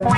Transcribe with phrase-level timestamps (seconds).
[0.00, 0.14] Por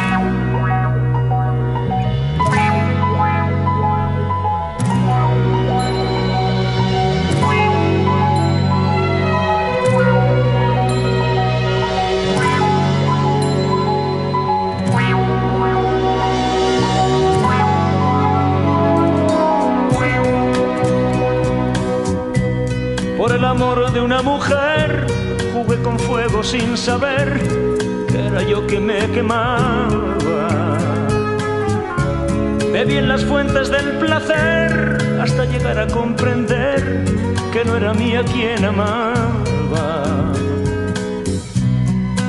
[23.32, 25.06] el amor de una mujer
[25.54, 27.69] jugué con fuego sin saber
[28.70, 30.78] que me quemaba.
[32.72, 37.04] Bebí en las fuentes del placer hasta llegar a comprender
[37.52, 40.32] que no era mía quien amaba.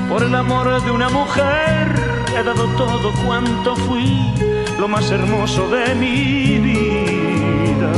[0.10, 1.94] Por el amor de una mujer
[2.36, 4.34] he dado todo cuanto fui,
[4.80, 7.92] lo más hermoso de mi vida.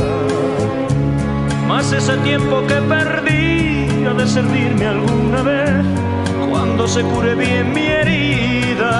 [1.66, 6.13] Más ese tiempo que perdí ha de servirme alguna vez
[6.76, 8.94] cuando se cure bien mi herida.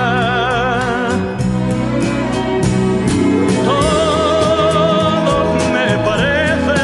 [3.65, 5.35] Todo
[5.73, 6.81] me parece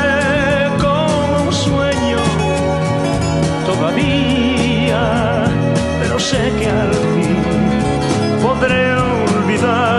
[0.80, 2.18] como un sueño
[3.66, 5.44] todavía,
[6.00, 7.38] pero sé que al fin
[8.42, 9.89] podré olvidar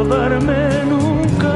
[0.00, 1.52] acordarme nunca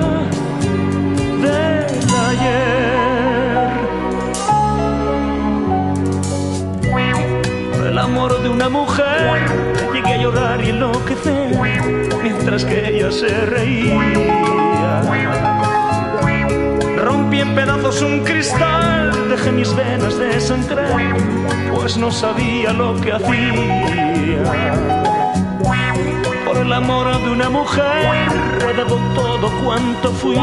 [1.40, 1.86] del
[2.30, 3.70] ayer.
[7.88, 9.40] El amor de una mujer
[9.94, 11.56] llegué a llorar y enloquecer
[12.22, 15.02] mientras que ella se reía.
[16.98, 21.16] Rompí en pedazos un cristal, dejé mis venas desangrar,
[21.74, 24.44] pues no sabía lo que hacía.
[26.64, 30.38] El amor de una mujer dado todo cuanto fui,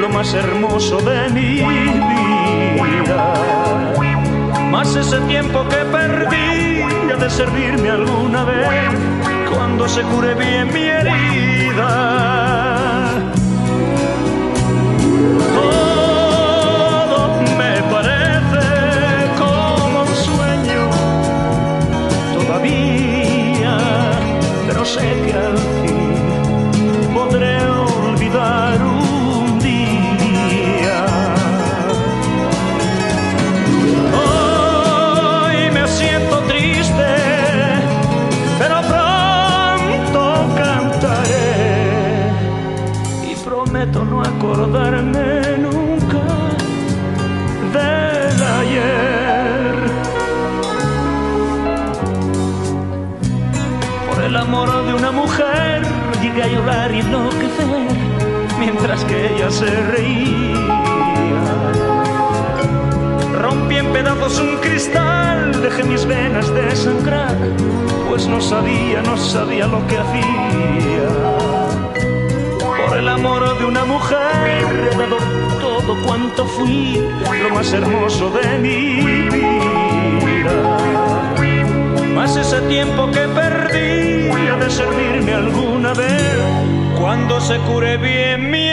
[0.00, 1.60] lo más hermoso de mi
[2.80, 3.34] vida.
[4.70, 6.80] Más ese tiempo que perdí
[7.12, 8.90] ha de servirme alguna vez
[9.54, 12.51] cuando se cure bien mi herida.
[24.92, 31.00] Sé que al fin podré olvidar un día.
[34.22, 37.10] Hoy me siento triste,
[38.58, 40.20] pero pronto
[40.60, 41.54] cantaré
[43.30, 45.41] y prometo no acordarme
[56.32, 57.66] llegué a llorar y enloquecer
[58.58, 60.56] mientras que ella se reía.
[63.38, 67.36] Rompí en pedazos un cristal, dejé mis venas desangrar,
[68.08, 71.08] pues no sabía, no sabía lo que hacía.
[72.86, 75.18] Por el amor de una mujer he dado
[75.60, 76.98] todo cuanto fui,
[77.42, 79.11] lo más hermoso de mi
[84.72, 86.32] servirme alguna vez.
[86.98, 88.68] Cuando se cure bien mi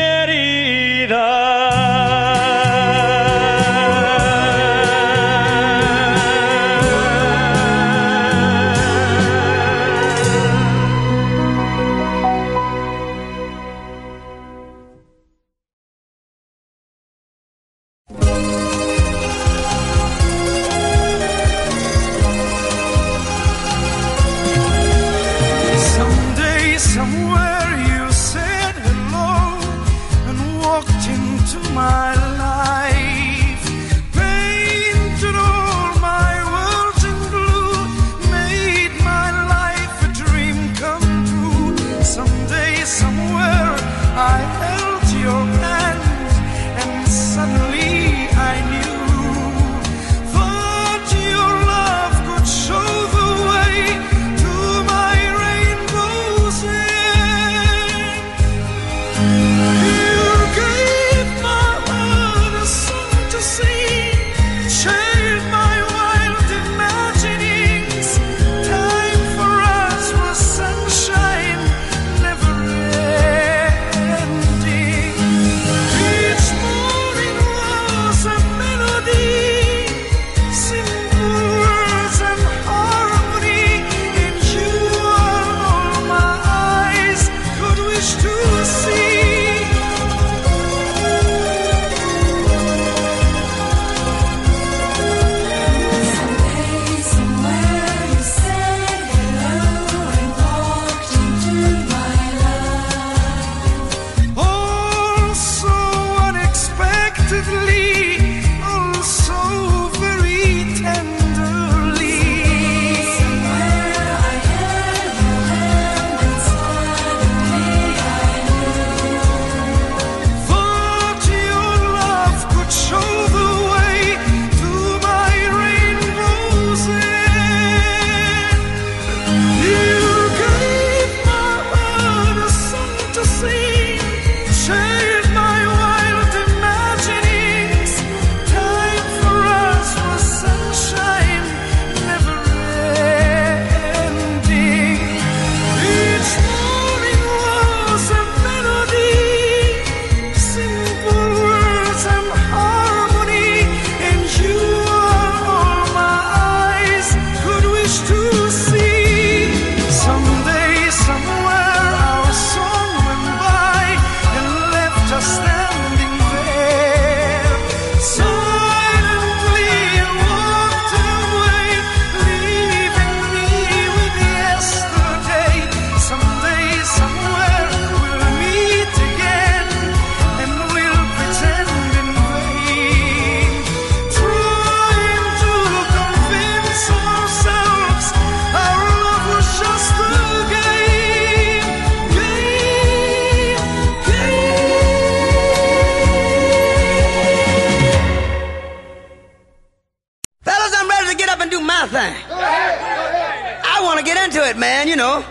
[204.96, 205.24] know.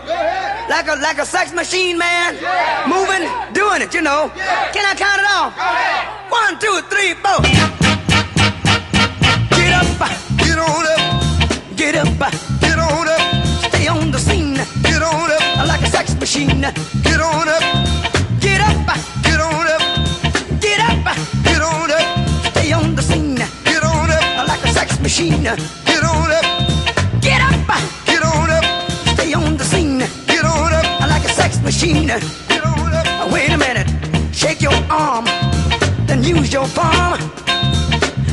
[0.69, 2.35] Like a like a sex machine, man.
[2.35, 2.85] Yeah.
[2.87, 4.31] Moving, doing it, you know.
[4.35, 4.71] Yeah.
[4.71, 5.51] Can I count it off?
[6.29, 7.41] One, two, three, four.
[9.57, 9.99] Get up,
[10.37, 11.01] Get on up,
[11.75, 14.55] get up, get on up, stay on the scene.
[14.83, 16.61] get on up, Like a sex machine.
[16.61, 17.63] get on up,
[18.39, 18.87] Get up,
[19.23, 19.81] get on up,
[20.61, 22.07] get up, get on up,
[22.53, 23.35] stay on the scene.
[23.65, 25.43] get on up, Like a sex machine.
[25.43, 27.98] get on up, Get up,
[31.59, 32.07] Sex machine.
[32.07, 33.31] get on up.
[33.33, 33.87] Wait a minute,
[34.33, 35.25] shake your arm,
[36.07, 37.19] then use your palm.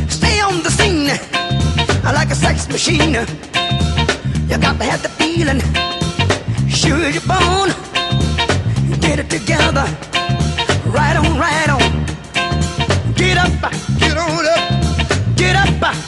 [0.08, 1.08] Stay on the scene
[2.04, 3.14] like a sex machine.
[4.48, 5.60] You got to have the feeling,
[6.70, 7.70] sure your bone.
[9.00, 9.86] Get it together,
[10.86, 13.12] right on, right on.
[13.14, 16.05] Get up, Get on up, get up,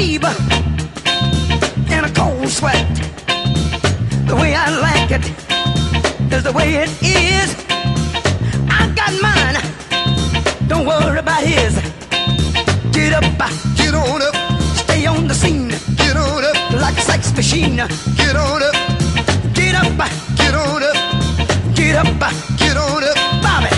[0.00, 0.34] fever
[1.92, 2.88] and a cold sweat.
[4.30, 5.24] The way I like it
[6.32, 7.48] is the way it is.
[8.78, 9.56] I got mine.
[10.68, 11.74] Don't worry about his.
[12.96, 13.24] Get up,
[13.76, 14.34] Get on up,
[14.84, 15.68] stay on the scene
[16.02, 17.76] get on up, like a sex machine.
[17.76, 18.76] get on up,
[19.52, 19.98] Get up,
[20.40, 20.96] get on up,
[21.76, 22.06] get up.
[22.62, 23.18] get on up.
[23.44, 23.72] Bobby,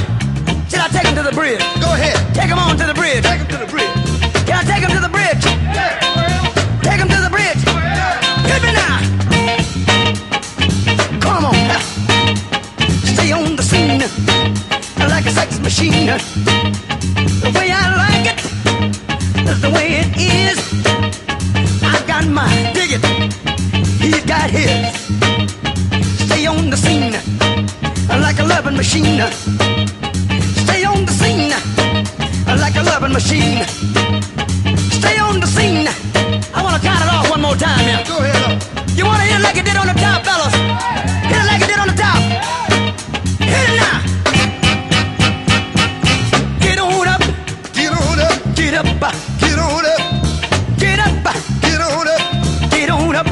[0.70, 1.62] should I take him to the bridge?
[1.82, 3.24] Go ahead, Take him on to the bridge.
[3.24, 4.01] take him to the bridge.
[4.64, 5.44] Take him to the bridge?
[6.82, 7.62] Take him to the bridge.
[8.62, 8.96] Me now.
[11.20, 11.54] Come on.
[13.14, 14.00] Stay on the scene
[15.08, 16.06] like a sex machine.
[16.06, 18.38] The way I like it
[19.50, 20.58] is the way it is.
[21.82, 22.22] I got.
[22.74, 23.02] Dig it.
[24.00, 24.94] He's got his.
[26.26, 27.12] Stay on the scene
[28.08, 29.20] like a loving machine.
[30.64, 31.52] Stay on the scene
[32.60, 34.21] like a loving machine.
[35.32, 35.88] On the scene.
[36.52, 38.04] I want to count it off one more time here.
[38.06, 38.62] Go ahead.
[38.94, 40.54] You want to hit it like it did on the top, fellas?
[41.24, 42.20] Hit it like it did on the top.
[43.40, 43.96] Hit it now.
[46.60, 47.22] Get on up,
[47.72, 48.84] Get on up, get up,
[49.40, 50.02] get on up,
[50.76, 51.14] get up,
[51.64, 52.22] get on up,
[52.70, 53.26] get on up.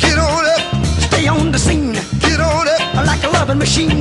[0.00, 0.62] get on up,
[1.04, 4.00] Stay on the scene get on up, like a loving machine.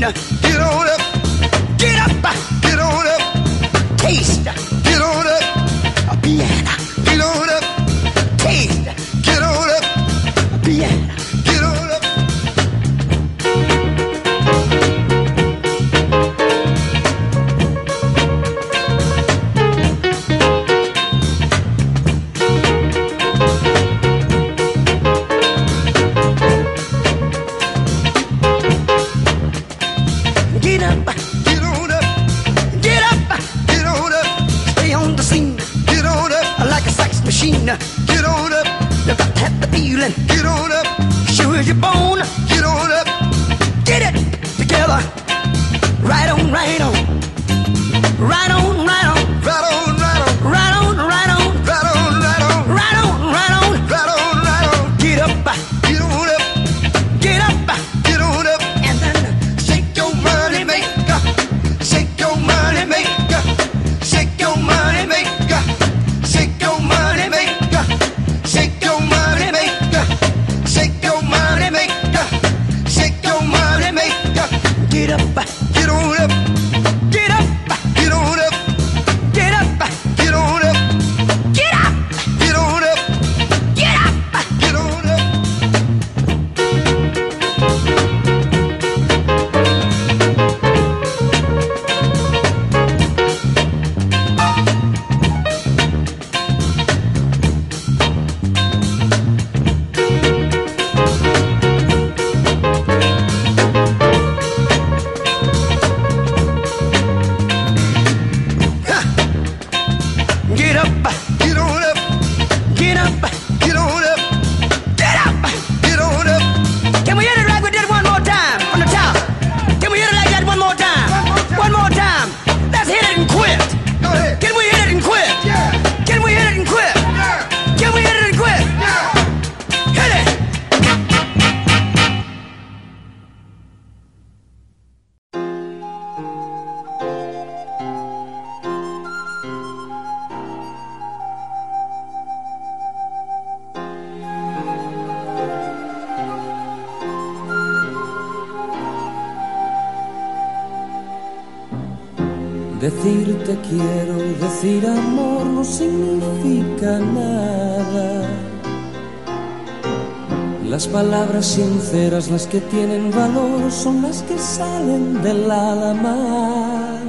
[161.41, 166.99] Palabras sinceras, las que tienen valor, son las que salen del alma.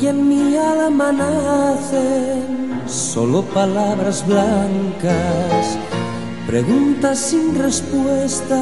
[0.00, 5.78] Y en mi alma nacen solo palabras blancas,
[6.46, 8.60] preguntas sin respuesta,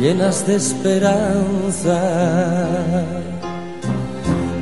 [0.00, 2.00] llenas de esperanza.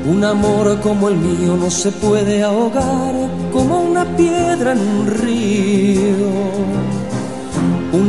[0.09, 3.15] Un amor como el mío no se puede ahogar
[3.53, 6.22] como una piedra en un río.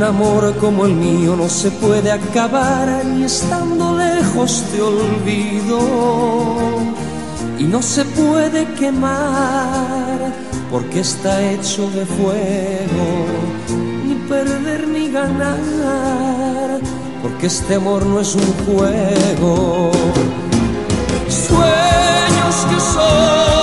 [0.03, 5.79] Amor como el mío no se puede acabar ni estando lejos te olvido.
[7.57, 10.33] Y no se puede quemar
[10.69, 13.07] porque está hecho de fuego.
[14.05, 16.81] Ni perder ni ganar
[17.23, 19.91] porque este amor no es un juego
[21.29, 23.62] sueños que son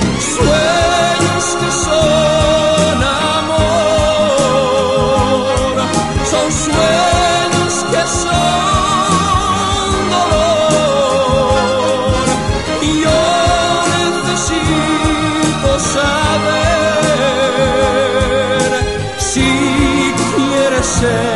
[21.01, 21.30] Quieres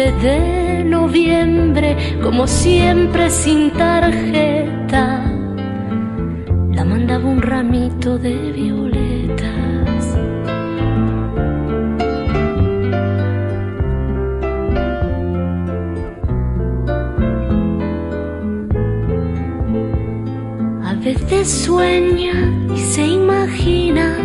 [0.00, 5.22] 9 de noviembre, como siempre sin tarjeta,
[6.72, 10.16] la mandaba un ramito de violetas?
[20.82, 22.32] A veces sueña
[22.74, 24.16] y se imagina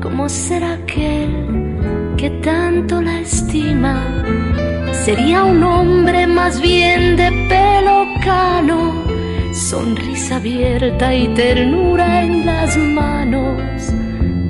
[0.00, 1.74] cómo será aquel
[2.16, 4.53] que tanto la estima.
[5.02, 9.04] Sería un hombre más bien de pelo cano,
[9.52, 13.92] sonrisa abierta y ternura en las manos.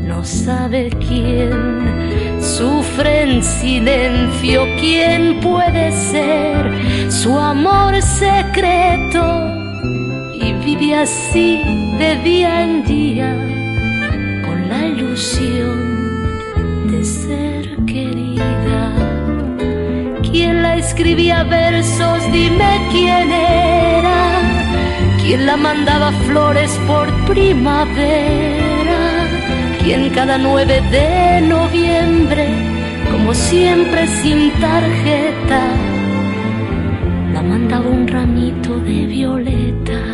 [0.07, 1.95] No sabe quién.
[2.41, 9.25] Sufre en silencio quién puede ser su amor secreto
[10.35, 11.63] y vive así
[11.99, 13.35] de día en día
[14.45, 15.84] con la ilusión
[20.95, 22.23] escribía versos?
[22.31, 24.21] Dime quién era.
[25.21, 29.01] ¿Quién la mandaba flores por primavera?
[29.83, 32.47] ¿Quién cada 9 de noviembre,
[33.11, 35.63] como siempre sin tarjeta,
[37.33, 40.13] la mandaba un ramito de violetas?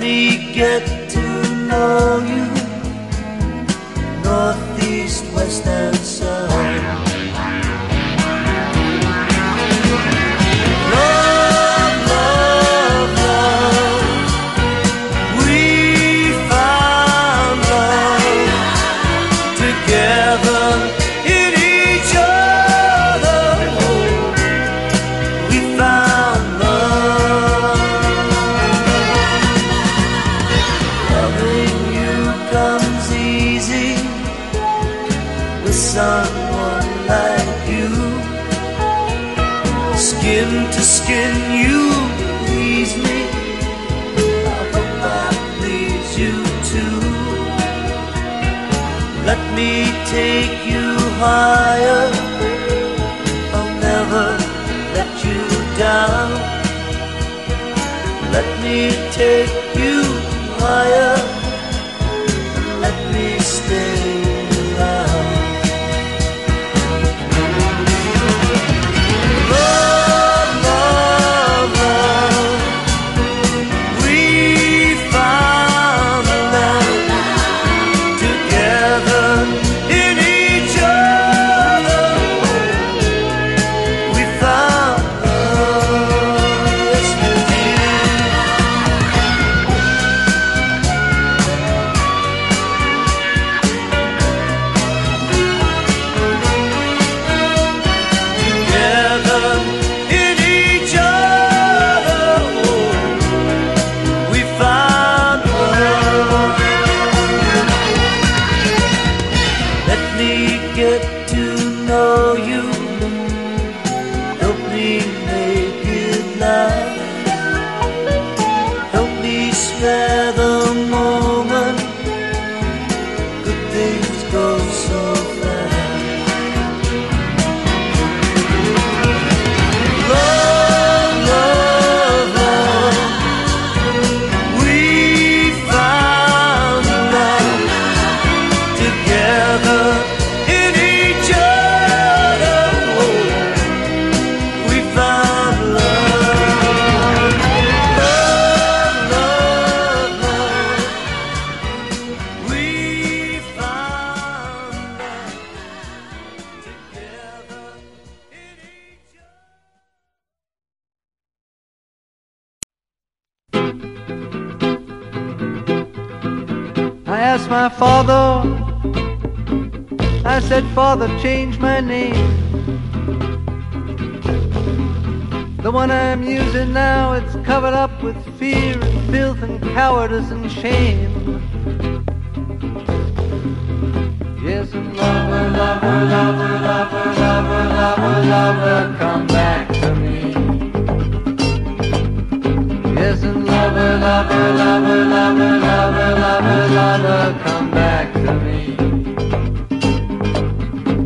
[0.00, 1.20] me get to
[1.68, 2.46] know you,
[4.24, 5.99] northeast, west, and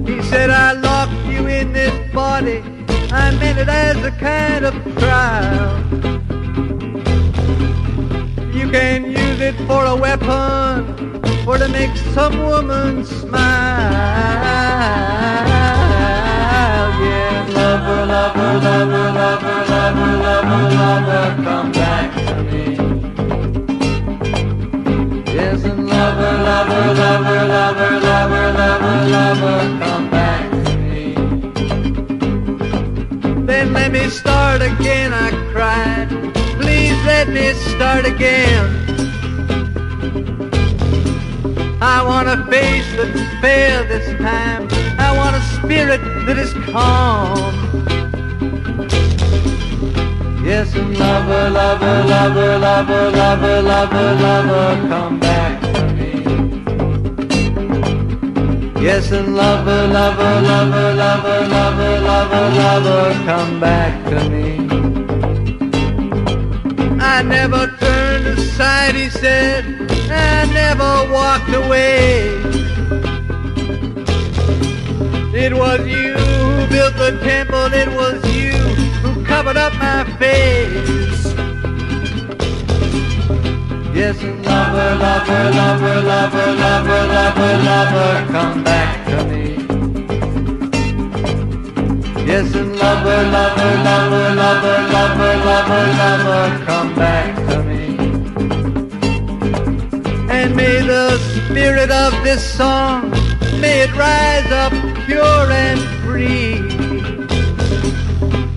[0.07, 2.63] He said, I locked you in this body.
[3.11, 5.81] I meant it as a kind of trial.
[8.53, 13.41] You can use it for a weapon or to make some woman smile.
[17.01, 22.84] Yeah, lover, lover, lover, lover, lover, lover, lover, come back to me.
[26.45, 31.15] Lover, lover, lover, lover, lover, lover, come back to me.
[33.47, 36.09] Then let me start again, I cried.
[36.61, 38.65] Please let me start again.
[41.81, 44.69] I want a face that's fair this time.
[44.99, 47.53] I want a spirit that is calm.
[50.45, 55.64] Yes, and lover, lover, lover, lover, lover, lover, lover, come back
[58.85, 64.59] Yes, and lover, lover, lover, lover, lover, lover, lover, come back to me.
[67.01, 69.65] I never turned aside, he said.
[70.11, 72.29] I never walked away.
[75.33, 78.53] It was you who built the temple, it was you
[79.01, 81.24] who covered up my face.
[83.95, 89.45] Yes, lover, lover, lover, lover, lover, lover, lover, come back to me.
[92.27, 97.85] Yes, and lover, lover, lover, lover, lover, lover, lover, come back to me.
[100.29, 103.11] And may the spirit of this song,
[103.61, 104.73] may it rise up
[105.07, 106.59] pure and free.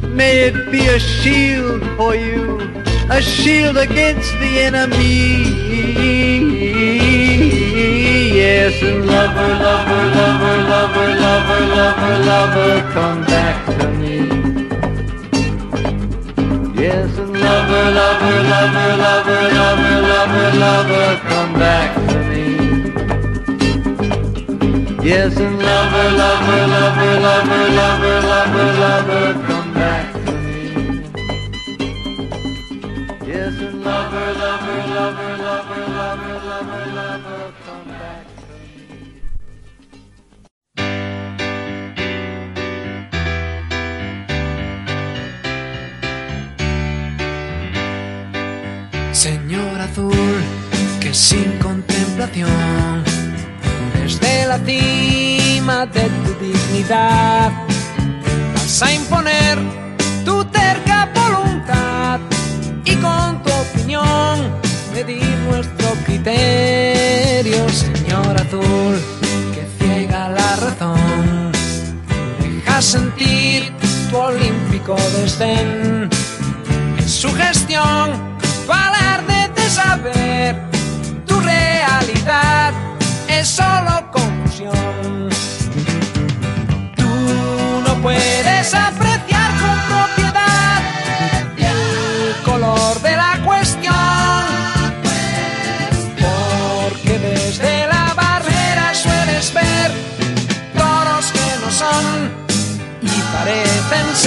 [0.10, 2.66] May it be a shield for you,
[3.10, 5.43] a shield against the enemy.
[8.36, 14.17] Yes, and lover, lover, lover, lover, lover, lover, lover, come back to me.
[16.82, 22.46] Yes, and lover, lover, lover, lover, lover, lover, lover, come back to me.
[25.08, 29.57] Yes, and lover, lover, lover, lover, lover, lover, lover, come
[34.98, 38.26] lover, lover, lover, lover, lover, come back.
[49.12, 50.42] Señor azul,
[51.02, 53.04] que sin contemplación,
[53.96, 57.52] desde la cima de tu dignidad,
[58.54, 59.87] vas a imponer
[64.98, 68.96] medir nuestro criterio, Señor azul,
[69.54, 71.52] que ciega la razón,
[72.42, 73.72] deja sentir
[74.10, 76.10] tu olímpico desdén
[76.98, 78.08] en su gestión
[79.56, 80.56] de saber
[81.28, 82.74] tu realidad
[83.28, 85.30] es solo confusión.
[86.96, 87.12] Tú
[87.86, 89.07] no puedes apreciar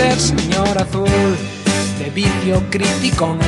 [0.08, 1.36] señor azul
[1.98, 3.38] de vicio criticón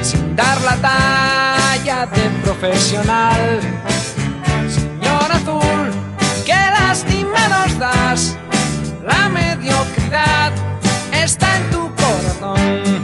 [0.00, 3.60] sin dar la talla de profesional.
[4.68, 5.90] Señor azul,
[6.44, 8.36] qué lástima nos das,
[9.04, 10.52] la mediocridad
[11.12, 12.95] está en tu corazón.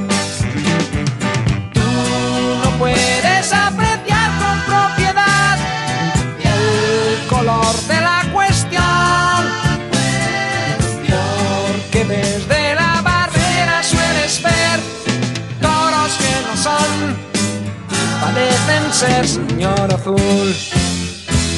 [19.02, 20.54] señor azul,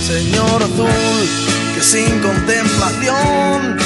[0.07, 1.29] señor azul,
[1.75, 3.77] que sin contemplación,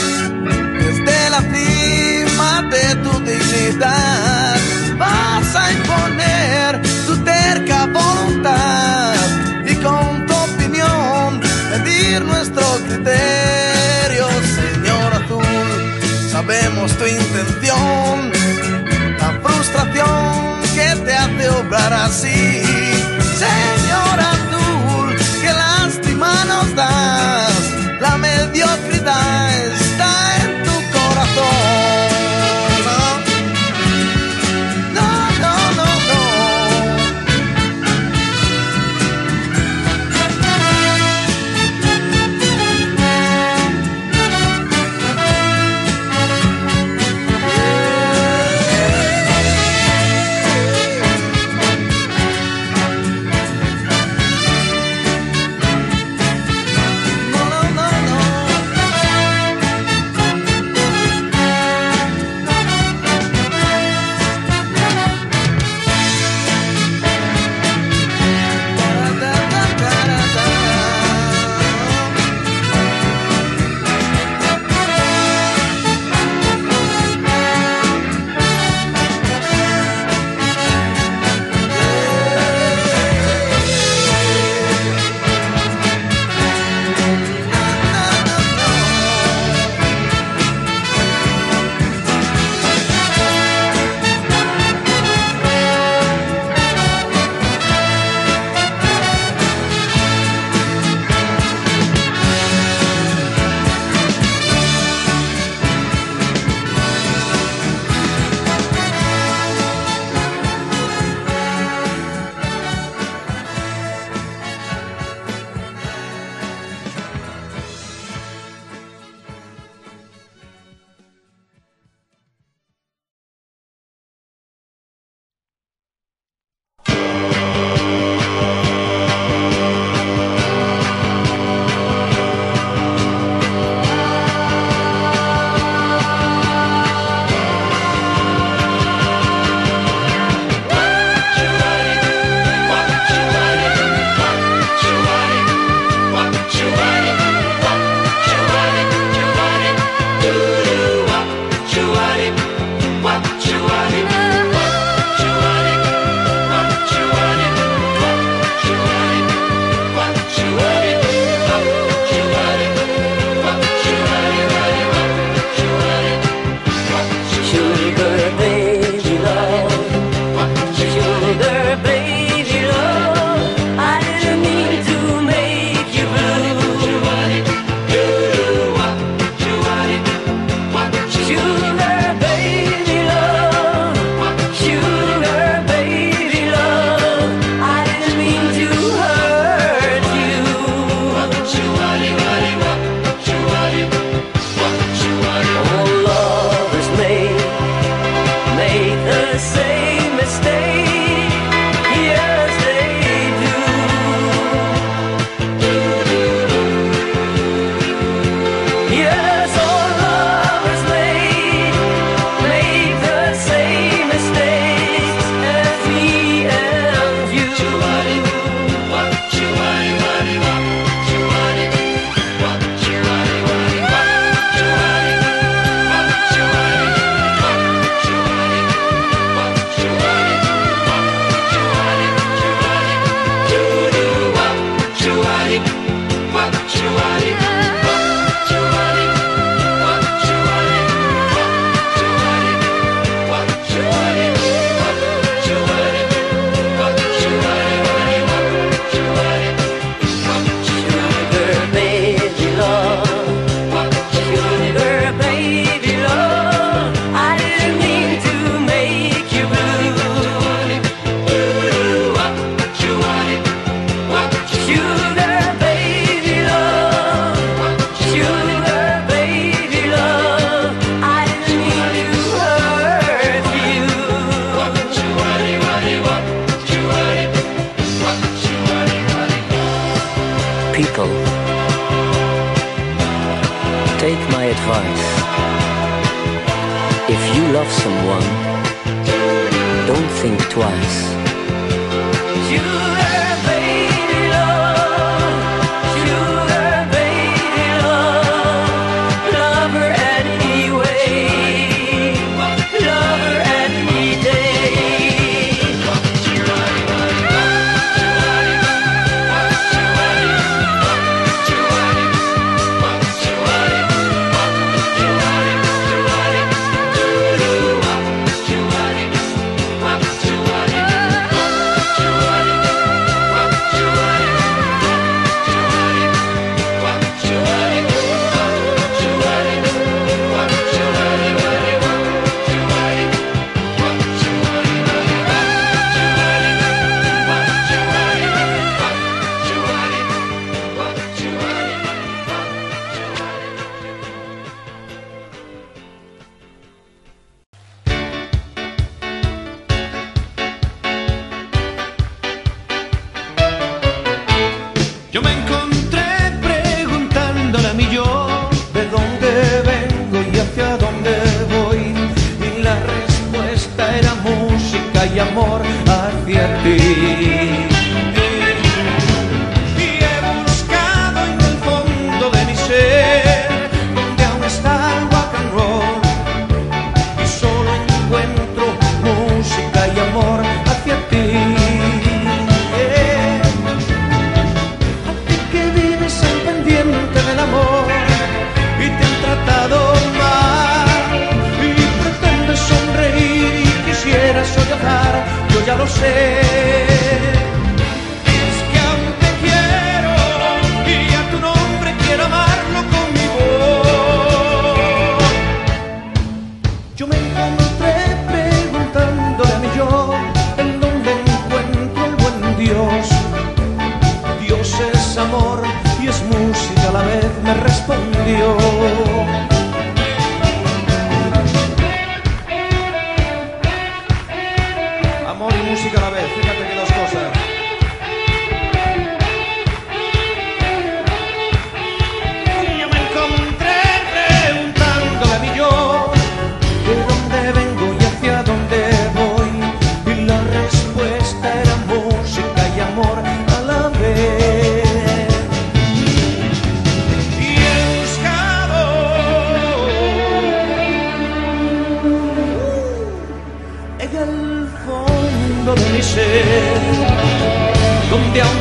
[0.78, 4.56] desde la cima de tu dignidad,
[4.96, 9.14] vas a imponer tu terca voluntad
[9.66, 11.40] y con tu opinión
[11.70, 14.28] medir nuestro criterio,
[14.60, 18.30] señor azul, sabemos tu intención,
[19.18, 23.07] la frustración que te hace obrar así.
[23.38, 29.47] Señor azul, qué lástima nos das, la mediocridad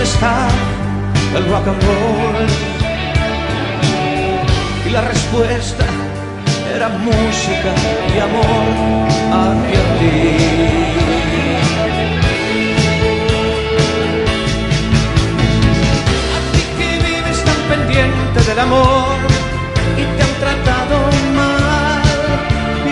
[0.08, 0.47] está
[1.38, 2.47] el rock and roll.
[4.88, 5.86] Y la respuesta
[6.76, 7.72] era música
[8.14, 8.68] y amor
[9.38, 10.18] hacia ti.
[16.36, 16.39] A
[16.78, 19.18] que vives tan pendiente del amor
[20.01, 20.97] y te han tratado
[21.41, 22.03] mal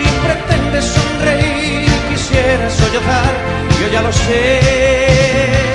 [0.02, 3.32] y pretendes sonreír, quisieras sollozar,
[3.80, 5.65] yo ya lo sé.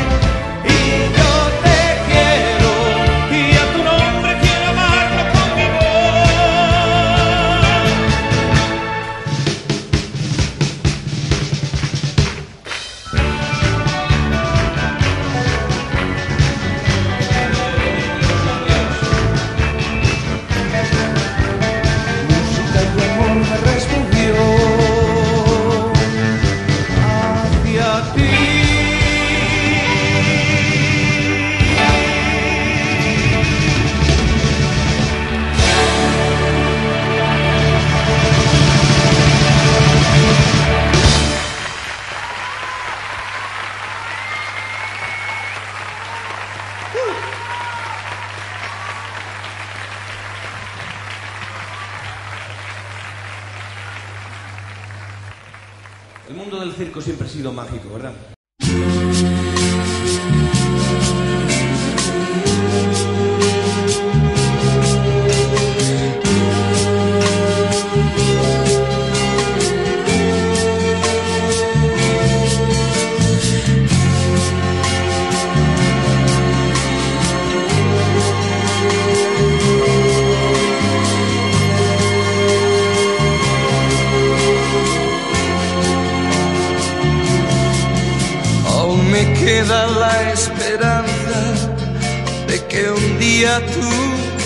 [93.60, 93.90] Tú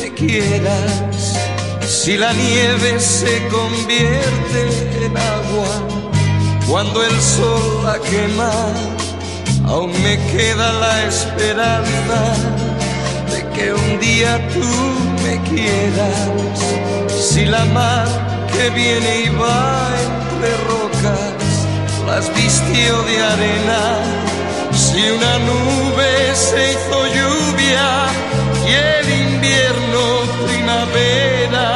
[0.02, 1.38] me quieras.
[1.86, 5.74] Si la nieve se convierte en agua
[6.68, 8.52] cuando el sol la quema,
[9.66, 12.22] aún me queda la esperanza
[13.32, 14.70] de que un día tú
[15.24, 16.60] me quieras.
[17.10, 18.08] Si la mar
[18.52, 21.46] que viene y va entre rocas
[22.08, 23.82] las vistió de arena.
[24.72, 28.08] Si una nube se hizo lluvia
[28.68, 30.02] y el invierno
[30.46, 31.68] primavera,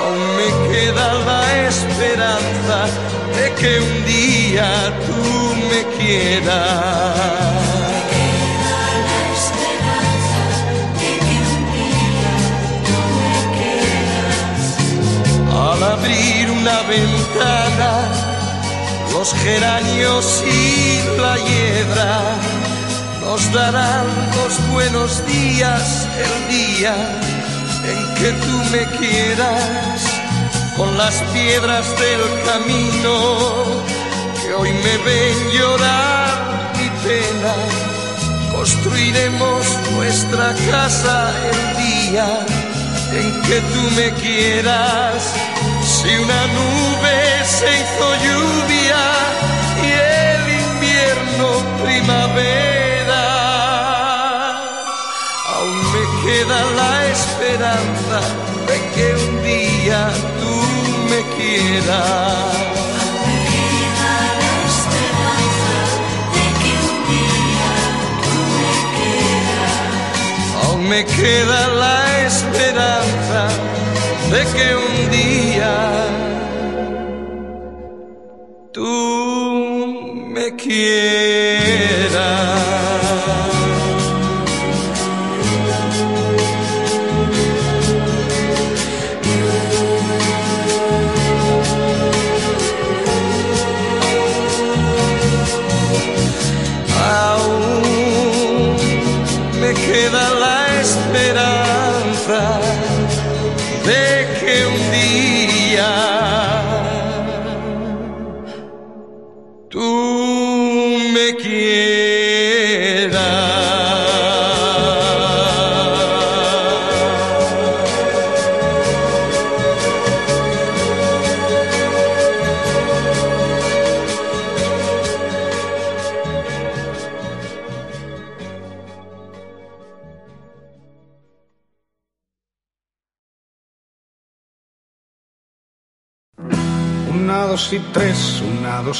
[0.00, 2.78] aún me queda la esperanza
[3.36, 4.68] de que un día
[5.06, 5.22] tú
[5.70, 7.46] me quieras.
[15.68, 17.90] Al abrir una ventana,
[19.12, 22.55] los geranios y la hiedra
[23.36, 26.94] nos darán los buenos días, el día
[27.92, 30.00] en que tú me quieras,
[30.74, 33.12] con las piedras del camino
[34.40, 37.54] que hoy me ven llorar mi pena.
[38.52, 42.28] Construiremos nuestra casa el día
[43.20, 45.34] en que tú me quieras.
[45.82, 48.55] Si una nube se hizo lluvia
[61.36, 62.46] tú me quieras.
[70.62, 73.42] Aún me queda la esperanza
[74.32, 75.74] de que un día
[78.72, 78.92] tú
[80.56, 80.86] quiera.
[81.92, 82.05] Aún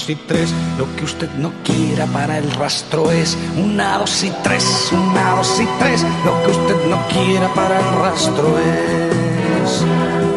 [0.08, 0.52] y tres.
[0.78, 5.60] Lo que usted no quiera para el rastro es una, dos y tres, una, dos
[5.60, 6.04] y tres.
[6.24, 10.35] Lo que usted no quiera para el rastro es.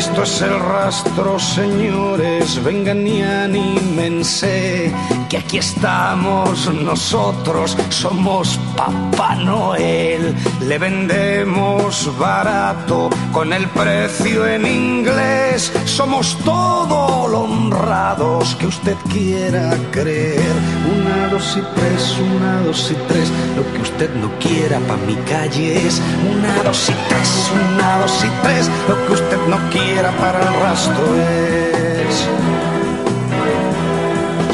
[0.00, 4.90] Esto es el rastro, señores, vengan y anímense,
[5.28, 15.70] que aquí estamos nosotros, somos Papá Noel, le vendemos barato con el precio en inglés,
[15.84, 20.54] somos todo lo honrados que usted quiera creer.
[20.96, 25.16] Una, dos y tres, una, dos y tres, lo que usted no quiera pa' mi
[25.28, 26.00] calle es.
[26.26, 30.60] Una, dos y tres, una, dos y tres, lo que usted no quiera para el
[30.60, 32.28] rastro es.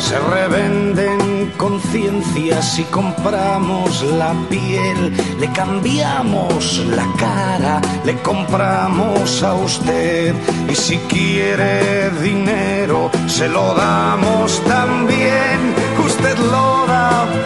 [0.03, 10.34] Se revenden conciencias y compramos la piel, le cambiamos la cara, le compramos a usted
[10.70, 15.74] y si quiere dinero se lo damos también.
[16.05, 16.55] Usted lo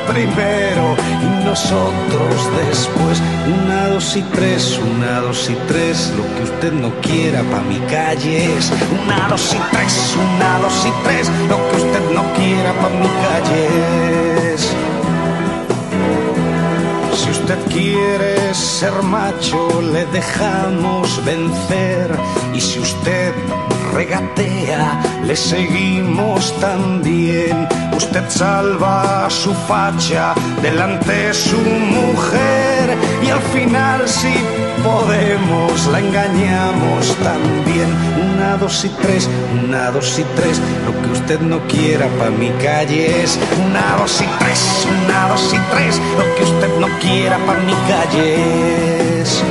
[0.08, 3.20] primero y nosotros después.
[3.46, 7.78] Una, dos y tres, una, dos y tres, lo que usted no quiera pa' mi
[7.90, 8.72] calle es.
[9.02, 13.10] Una, dos y tres, una, dos y tres, lo que usted no quiera pa' mi
[13.26, 14.70] calle es.
[17.14, 22.10] Si usted quiere ser macho, le dejamos vencer.
[22.54, 23.32] Y si usted
[23.92, 27.68] regatea, le seguimos también.
[28.02, 30.32] Usted salva su facha
[30.62, 32.96] delante su mujer.
[33.22, 34.32] Y al final, si
[34.82, 37.90] podemos, la engañamos también.
[38.32, 40.62] Una, dos y tres, una, dos y tres.
[40.86, 43.38] Lo que usted no quiera pa' mi calle es.
[43.66, 46.00] Una, dos y tres, una, dos y tres.
[46.16, 49.42] Lo que usted no quiera pa' mi calle es.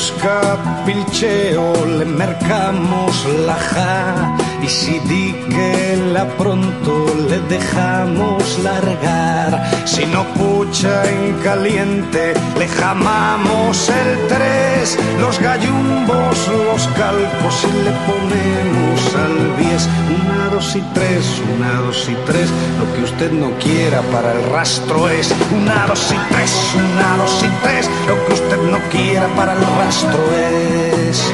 [0.00, 4.34] Busca pilcheo, le mercamos la ja.
[4.62, 6.92] Y si di que la pronto
[7.28, 9.50] le dejamos largar.
[9.84, 14.98] Si no pucha en caliente, le jamamos el tres.
[15.20, 19.86] Los gallumbos, los calcos y le ponemos al bies.
[20.16, 21.24] Una, dos y tres,
[21.56, 22.48] una, dos y tres.
[22.78, 25.34] Lo que usted no quiera para el rastro es.
[25.54, 27.90] Una, dos y tres, una, dos y tres.
[28.08, 31.32] Lo que usted no quiera para el rastro es.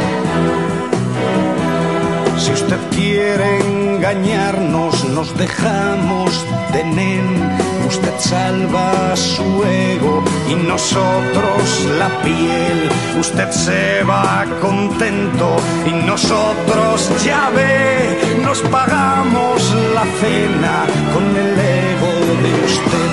[2.38, 6.30] Si usted quiere engañarnos, nos dejamos
[6.72, 7.26] de nen.
[7.86, 11.62] Usted salva su ego y nosotros
[11.98, 12.88] la piel.
[13.20, 19.60] Usted se va contento y nosotros ya ve, nos pagamos
[19.94, 20.76] la cena
[21.12, 23.05] con el ego de usted.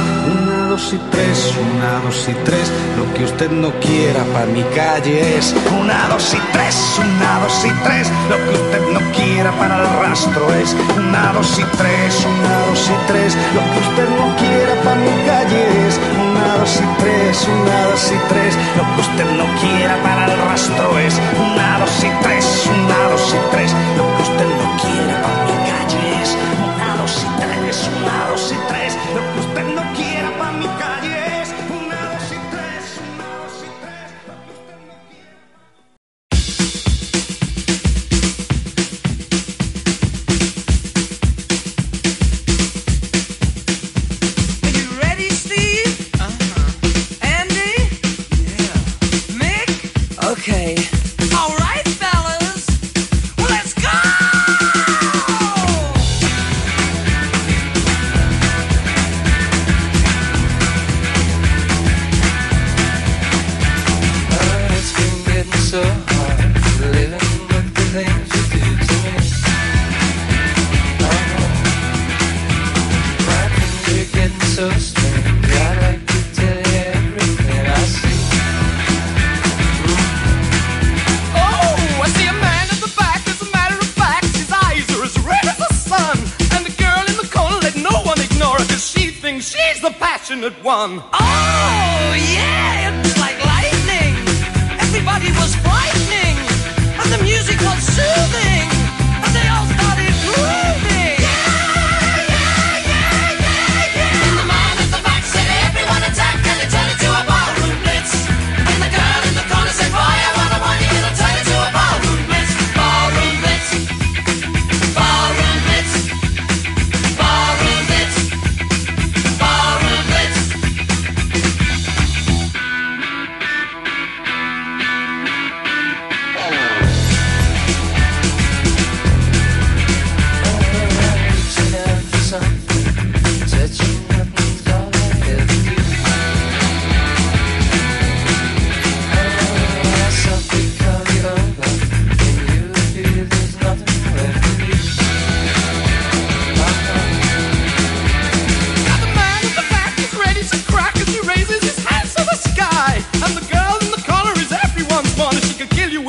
[0.74, 2.72] Una, dos y tres, una, dos y tres.
[2.98, 7.64] Lo que usted no quiera para mi calle es una, dos y tres, una, dos
[7.64, 8.10] y tres.
[8.28, 12.90] Lo que usted no quiera para el rastro es una, dos y tres, una, dos
[12.90, 13.38] y tres.
[13.54, 18.12] Lo que usted no quiera para mi calle es una, dos y tres, una, dos
[18.12, 18.58] y tres.
[18.74, 23.30] Lo que usted no quiera para el rastro es una, dos y tres, una, dos
[23.30, 23.72] y tres.
[23.96, 26.34] Lo que usted no quiera para mi calle es
[26.66, 28.98] una, dos y tres, una, dos y tres.
[29.14, 29.83] Lo que usted no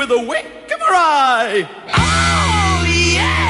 [0.07, 1.67] with a wink of her eye.
[1.89, 3.44] Oh, yeah,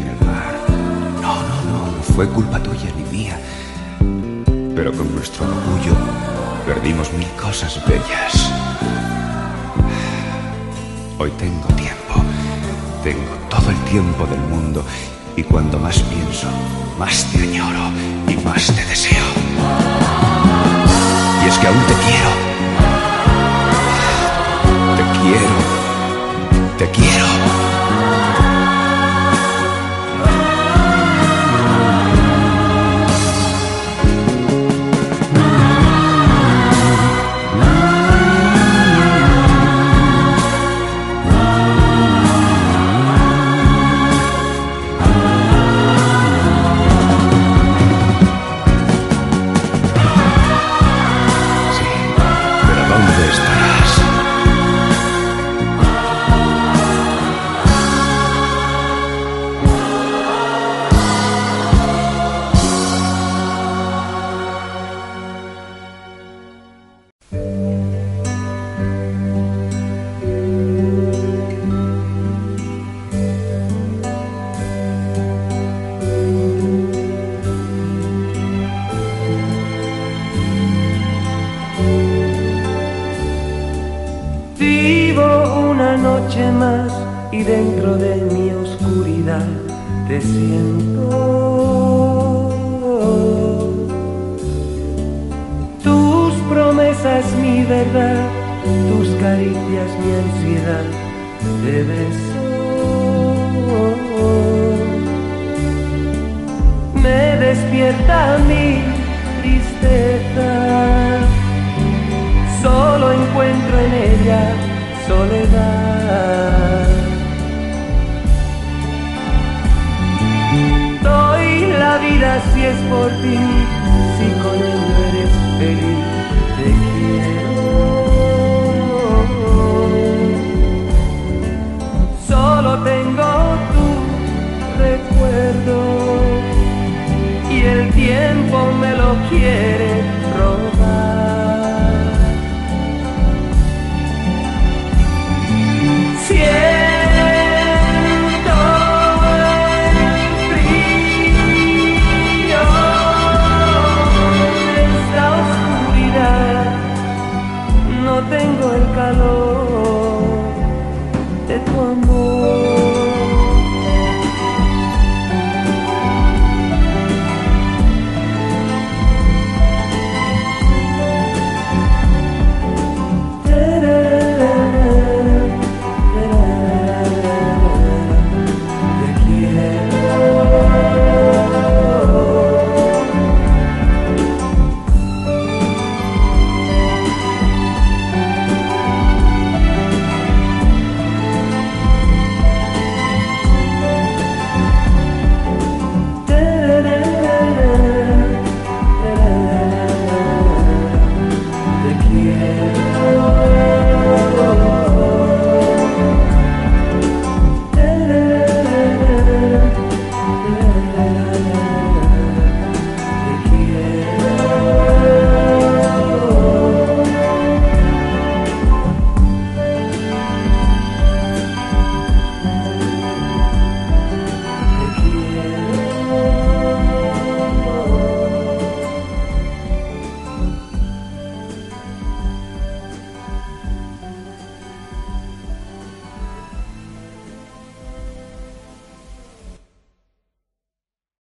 [0.00, 3.40] No, no, no, no fue culpa tuya ni mía.
[4.74, 5.94] Pero con nuestro orgullo
[6.66, 8.50] perdimos mil cosas bellas.
[11.18, 12.14] Hoy tengo tiempo,
[13.02, 14.84] tengo todo el tiempo del mundo
[15.34, 16.48] y cuando más pienso,
[16.98, 17.90] más te añoro
[18.28, 19.35] y más te deseo.